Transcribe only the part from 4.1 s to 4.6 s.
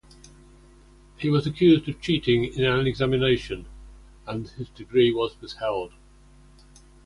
and